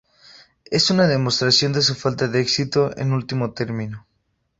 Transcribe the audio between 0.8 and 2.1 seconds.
una demostración de su